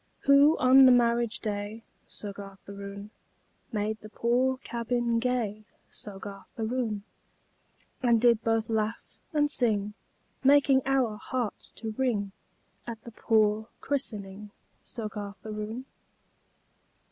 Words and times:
Who, 0.21 0.57
on 0.57 0.87
the 0.87 0.91
marriage 0.91 1.41
day, 1.41 1.83
Soggarth 2.07 2.67
Aroon, 2.67 3.11
Made 3.71 3.99
the 4.01 4.09
poor 4.09 4.57
cabin 4.63 5.19
gay, 5.19 5.63
Soggarth 5.91 6.47
Aroon; 6.57 7.03
And 8.01 8.19
did 8.19 8.43
both 8.43 8.67
laugh 8.67 9.19
and 9.31 9.47
sing, 9.51 9.93
Making 10.43 10.81
our 10.87 11.17
hearts 11.17 11.69
to 11.73 11.91
ring, 11.99 12.31
At 12.87 12.99
the 13.03 13.11
poor 13.11 13.67
christening, 13.79 14.49
Soggarth 14.81 15.45
Aroon? 15.45 15.85